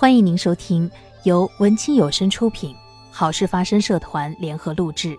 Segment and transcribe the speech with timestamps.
[0.00, 0.88] 欢迎您收听
[1.24, 2.72] 由文清有声出品、
[3.10, 5.18] 好事发生社团联合录制、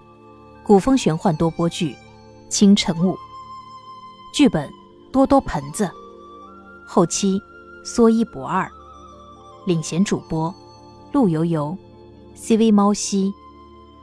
[0.64, 1.92] 古风玄幻多播剧
[2.48, 3.12] 《清晨雾》，
[4.34, 4.72] 剧本
[5.12, 5.92] 多多盆子，
[6.88, 7.38] 后期
[7.84, 8.72] 说一不二，
[9.66, 10.56] 领衔主播
[11.12, 11.78] 陆游游、
[12.34, 13.34] CV 猫西、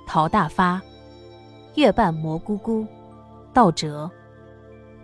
[0.06, 0.78] 陶大发、
[1.76, 2.86] 月半蘑菇菇、
[3.54, 4.10] 道哲，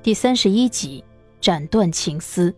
[0.02, 1.02] 第三十一集
[1.40, 2.54] 斩断情丝。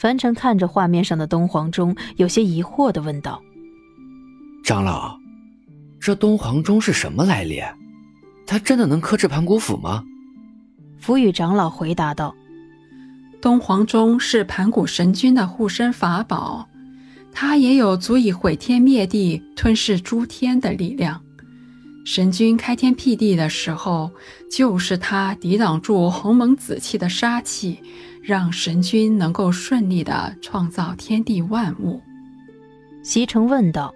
[0.00, 3.42] 樊城看着画面上的东皇钟，有些疑惑的问道
[4.64, 5.14] ：“长老，
[6.00, 7.60] 这东皇钟是什么来历？
[8.46, 10.02] 它真的能克制盘古斧吗？”
[10.98, 12.34] 福宇长老回答道
[13.42, 16.66] ：“东皇钟是盘古神君的护身法宝，
[17.30, 21.20] 它也有足以毁天灭地、吞噬诸天的力量。
[22.06, 24.10] 神君开天辟地的时候，
[24.50, 27.78] 就是他抵挡住鸿蒙紫气的杀气。”
[28.22, 32.00] 让神君能够顺利的创造天地万物。
[33.02, 33.94] 席城问道：“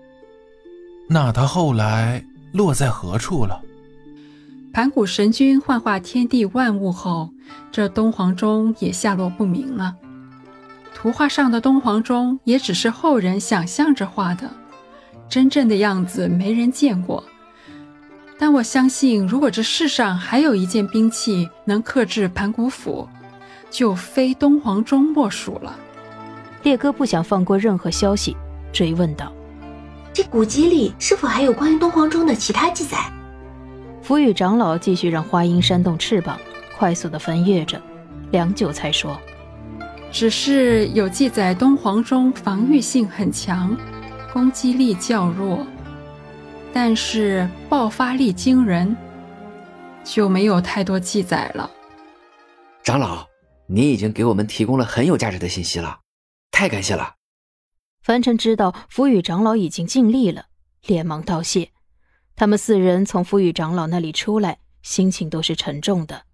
[1.09, 3.61] 那他后来落在何处了？”
[4.73, 7.31] 盘古神君幻化天地万物后，
[7.71, 9.95] 这东皇钟也下落不明了。
[10.95, 14.51] 图画上的东皇钟也只是后人想象着画的，
[15.29, 17.23] 真正的样子没人见过。
[18.37, 23.09] 但我相信，如果这世上还有一件兵器能克制盘古斧，
[23.75, 25.77] 就非东皇钟莫属了。
[26.63, 28.37] 烈哥不想放过任何消息，
[28.73, 29.33] 追问道
[30.15, 32.97] ：“这古籍里是否还有关于东皇钟的其他记载？”
[34.01, 36.39] 福宇长老继续让花音扇动翅膀，
[36.79, 37.83] 快速的翻阅着，
[38.31, 39.19] 良久才说
[40.13, 43.77] ：“只是有记载东皇钟防御性很强，
[44.33, 45.67] 攻击力较弱，
[46.73, 48.97] 但是爆发力惊人，
[50.05, 51.69] 就没有太多记载了。”
[52.85, 53.34] 长老。
[53.67, 56.01] 你已经给我们提供了很有价值的信息了，
[56.51, 57.15] 太感谢了。
[58.03, 60.47] 凡尘知道福宇长老已经尽力了，
[60.87, 61.71] 连忙道谢。
[62.37, 66.25] 他们四人从福宇长老那里出来，心情都是沉重的。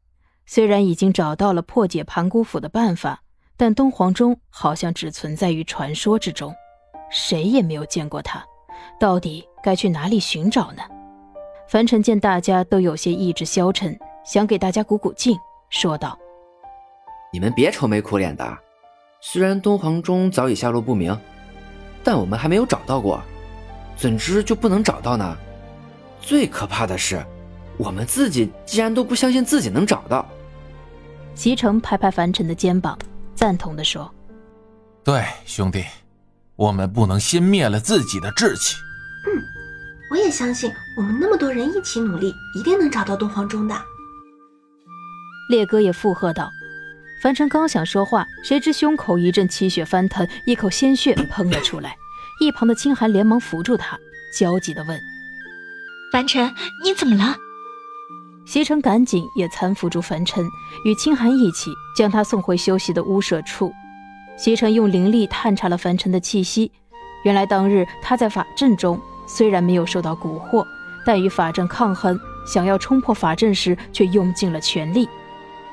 [0.46, 3.22] 虽然已经找到了破解盘古斧的办法，
[3.56, 6.52] 但东皇钟好像只存在于传说之中，
[7.10, 8.44] 谁也没有见过它。
[8.98, 10.82] 到底该去哪里寻找呢？
[11.68, 15.38] 凡尘见大家都有些意志消沉，想给大家鼓鼓劲，
[15.68, 16.18] 说道。
[17.32, 18.58] 你们别愁眉苦脸的，
[19.20, 21.16] 虽然东皇钟早已下落不明，
[22.02, 23.22] 但我们还没有找到过，
[23.96, 25.36] 怎知就不能找到呢？
[26.20, 27.24] 最可怕的是，
[27.76, 30.28] 我们自己竟然都不相信自己能找到。
[31.34, 32.98] 齐城拍拍凡尘的肩膀，
[33.34, 34.12] 赞同的说
[35.04, 35.84] ：“对，兄弟，
[36.56, 38.76] 我们不能先灭了自己的志气。”
[39.26, 39.42] 嗯，
[40.10, 43.74] 我也相信，我们那么多人一起努力，一定能找到东皇钟的。
[45.48, 46.50] 烈哥也附和道。
[47.20, 51.94] 樊城刚想说话，谁知胸口一阵气血翻腾，一口鲜血喷了出来。
[52.40, 53.98] 一旁的清寒连忙扶住他，
[54.38, 54.98] 焦急地问
[56.10, 56.50] ：“樊尘，
[56.82, 57.36] 你怎么了？”
[58.46, 60.42] 席城赶紧也搀扶住樊尘，
[60.86, 63.70] 与清寒一起将他送回休息的屋舍处。
[64.38, 66.72] 席城用灵力探查了樊尘的气息，
[67.24, 70.66] 原来当日他在法阵中虽然没有受到蛊惑，
[71.04, 75.06] 但与法阵抗衡，想要冲破法阵时却用尽了全力。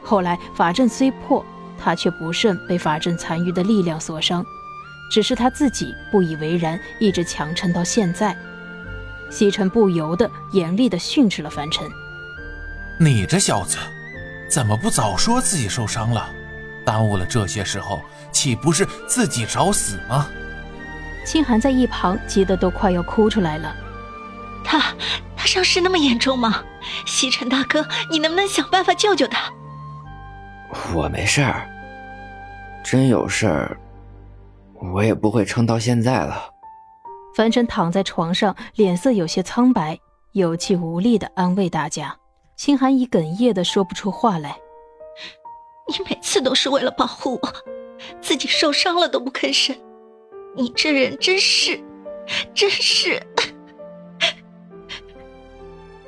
[0.08, 1.46] 后来法阵虽破，
[1.78, 4.42] 他却不慎被法阵残余的力量所伤，
[5.12, 8.34] 只是他自己不以为然，一直强撑到现在。
[9.30, 11.86] 西尘不由得严厉地训斥了凡尘
[12.98, 13.78] ：“你这小子，
[14.50, 16.30] 怎么不早说自己受伤了？
[16.86, 18.02] 耽误了这些时候，
[18.32, 20.30] 岂不是自己找死吗？”
[21.28, 23.76] 清寒在一旁急得都快要哭出来了
[24.64, 24.82] ：“他
[25.36, 26.64] 他伤势那么严重吗？
[27.06, 29.52] 西尘大哥，你能不能想办法救救他？”
[30.96, 31.68] 我没事儿，
[32.84, 33.78] 真有事儿，
[34.94, 36.50] 我也不会撑到现在了。
[37.36, 40.00] 凡尘躺在床上，脸色有些苍白，
[40.32, 42.16] 有气无力的安慰大家。
[42.56, 44.58] 清寒已哽咽的说不出话来。
[45.88, 47.54] 你每次都是为了保护我，
[48.20, 49.76] 自己受伤了都不吭声。
[50.56, 51.80] 你这人真是，
[52.54, 53.22] 真是。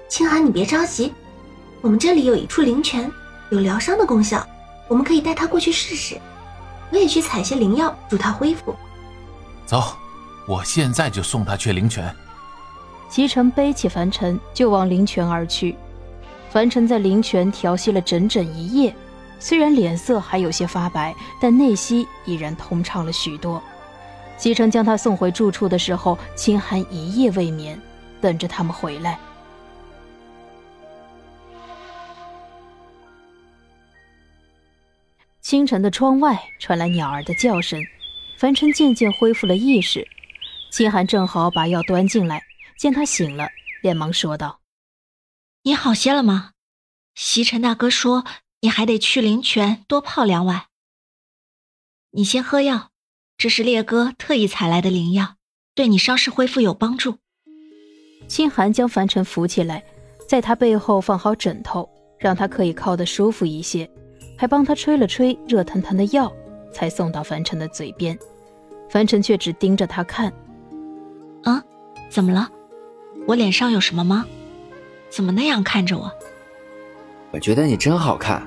[0.08, 1.14] 清寒，你别着急，
[1.82, 3.12] 我们这里有一处灵泉。
[3.52, 4.46] 有疗伤的功效，
[4.90, 6.20] 我们可以带他过去试试。
[6.92, 8.76] 我也去采些灵药，助他恢复。
[9.66, 9.96] 走，
[10.48, 12.14] 我现在就送他去灵泉。
[13.10, 15.78] 齐成背起凡尘就往灵泉而去。
[16.52, 18.96] 凡尘在灵泉调息了整整一夜，
[19.40, 23.62] 虽然脸色还有些发白，但内息已然通畅了许多。
[24.38, 27.80] 齐成将他送回住处的时候，清寒一夜未眠，
[28.20, 29.20] 等着他们回来。
[35.50, 37.84] 清晨的窗外传来鸟儿的叫声，
[38.38, 40.07] 凡尘渐渐恢复了意识。
[40.69, 42.44] 清寒正好把药端进来，
[42.78, 43.50] 见他醒了，
[43.81, 44.60] 连忙说道
[45.66, 46.51] ：“你好些了吗？
[47.16, 48.25] 席尘大哥说
[48.62, 50.66] 你还得去灵泉多泡两晚。
[52.12, 52.92] 你先喝药，
[53.36, 55.38] 这是烈哥特意采来的灵药，
[55.74, 57.18] 对你伤势恢复有帮助。”
[58.30, 59.84] 清寒将凡尘扶起来，
[60.28, 63.90] 在他背后放好枕头，让他可以靠得舒服一些，
[64.40, 66.32] 还帮他吹了吹热腾腾的药，
[66.72, 68.18] 才送到凡尘的嘴边。
[68.90, 70.32] 凡尘却只盯着他看。
[71.44, 71.62] 啊，
[72.10, 72.50] 怎么了？
[73.28, 74.26] 我脸上有什么吗？
[75.10, 76.10] 怎么那样看着我？
[77.32, 78.42] 我觉得你真好看。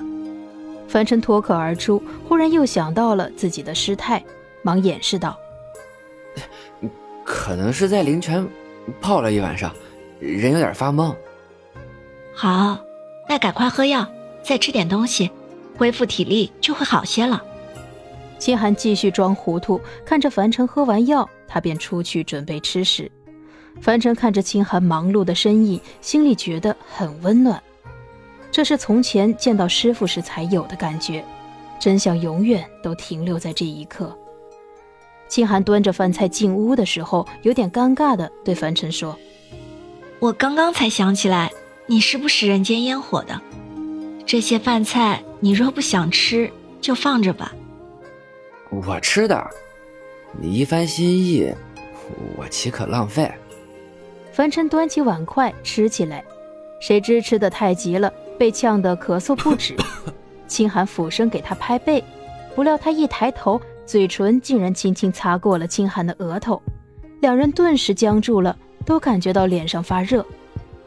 [0.87, 4.23] 凡尘脱口而出，忽然又想到了自己的失态，
[4.63, 5.37] 忙掩饰道
[7.23, 8.43] ：“可能是在灵泉
[8.99, 9.71] 泡了一晚上，
[10.19, 11.15] 人有点发懵。”
[12.33, 12.79] 好，
[13.29, 14.07] 那赶快喝药，
[14.41, 15.29] 再吃点东西，
[15.77, 17.43] 恢复体力就会好些了。
[18.39, 21.29] 清寒继续装糊涂，看着凡尘喝完药。
[21.47, 23.11] 他便出去准备吃食，
[23.79, 27.61] 凡尘看着清寒忙碌的身影，心里觉得很温暖。
[28.51, 31.23] 这是从前见到师傅时才有的感觉，
[31.79, 34.17] 真想永远都停留在这一刻。
[35.27, 39.17] 清寒端着饭菜进屋的时候，有点尴尬的对凡尘说
[40.19, 41.51] ：“我刚刚才想起来，
[41.85, 43.39] 你是不食人间烟火的。
[44.25, 46.49] 这些饭菜你若不想吃，
[46.79, 47.53] 就放着吧。”
[48.71, 49.45] 我吃的。
[50.39, 51.53] 你一番心意，
[52.37, 53.29] 我岂可浪费？
[54.31, 56.23] 凡尘端起碗筷吃起来，
[56.79, 58.09] 谁知吃的太急了，
[58.39, 59.75] 被呛得咳嗽不止。
[60.47, 62.01] 清寒俯身给他拍背，
[62.55, 66.61] 不料他一抬头，嘴唇竟然轻轻擦过了清寒的额头，
[67.19, 70.25] 两人顿时僵住了，都感觉到脸上发热。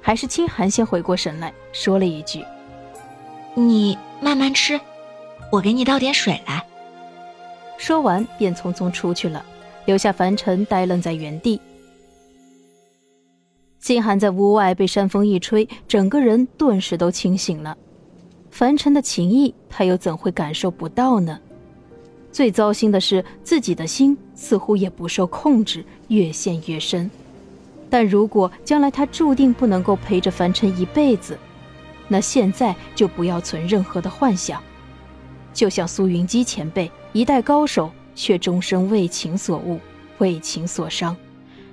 [0.00, 2.42] 还是清寒先回过神来，说了一句
[3.54, 4.80] ：“你慢慢吃，
[5.50, 6.64] 我给你倒点水来。”
[7.78, 9.44] 说完，便匆匆出去了，
[9.84, 11.60] 留下凡尘呆愣在原地。
[13.78, 17.76] 心寒在屋外被山风一吹，整个人顿时都清醒了。
[18.50, 21.38] 凡尘的情谊，他又怎会感受不到呢？
[22.32, 27.10] 最糟心的是，自己的心似乎也不受控制，越陷越深。
[27.88, 31.38] 但如果将来他注定不能够陪着凡尘一辈子，
[32.08, 34.62] 那现在就不要存任何的幻想。
[35.52, 36.90] 就像苏云基前辈。
[37.12, 39.80] 一代高手，却终生为情所误，
[40.18, 41.16] 为情所伤。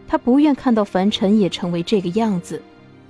[0.07, 2.63] 他不愿看到凡尘也成为这个样子，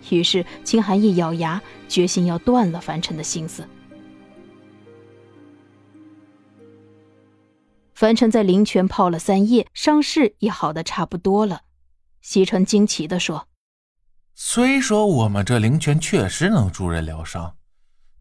[0.10, 3.64] 于是秦寒一咬牙，决心要断了凡尘的心思。
[7.94, 11.62] 凡尘在灵泉泡了三夜，伤势也好的差不多了。
[12.20, 13.48] 西城惊奇地说
[14.36, 17.56] ：“虽说我们这灵泉确实能助人疗伤，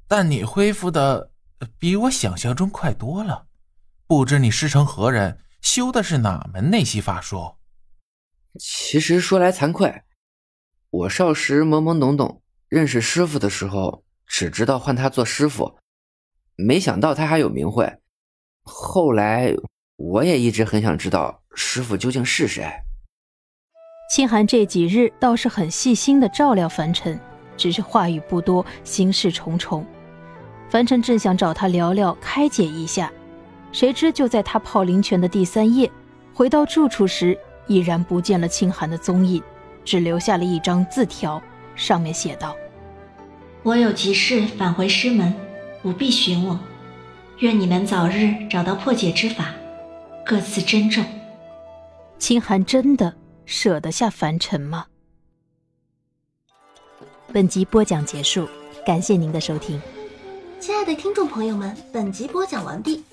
[0.06, 1.32] 但你恢复的
[1.78, 3.46] 比我想象中快多了。”
[4.06, 7.56] 不知你师承何人，修的是哪门内息法术？
[8.58, 10.02] 其实说来惭愧，
[10.90, 15.78] 我少时懵懵懂懂，认识师傅的时候，只知道唤他做师傅，
[16.56, 17.90] 没想到他还有名讳。
[18.60, 19.54] 后来
[19.96, 22.70] 我也一直很想知道师傅究竟是谁。
[24.08, 27.18] 清寒这几日倒是很细心的照料凡尘，
[27.56, 29.86] 只是话语不多，心事重重。
[30.68, 33.10] 凡尘正想找他聊聊，开解一下。
[33.72, 35.90] 谁知就在他泡灵泉的第三夜，
[36.34, 39.42] 回到住处时，已然不见了清寒的踪影，
[39.82, 41.42] 只留下了一张字条，
[41.74, 42.54] 上面写道
[43.64, 45.32] ：“我有急事返回师门，
[45.82, 46.60] 不必寻我。
[47.38, 49.54] 愿你们早日找到破解之法，
[50.22, 51.02] 各自珍重。”
[52.18, 53.14] 清寒真的
[53.52, 54.86] 舍得下凡尘吗？
[57.34, 58.48] 本集播讲结束，
[58.86, 59.78] 感谢您的收听。
[60.58, 63.04] 亲爱的听众朋友们，本集播讲完毕。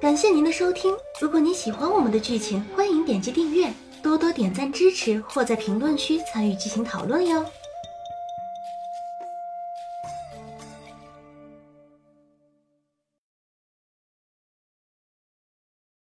[0.00, 7.46] 感谢您的收听，如果您喜欢我们的剧情，欢迎点击订阅，多多点赞支持，或在评论区参与剧情讨论哟。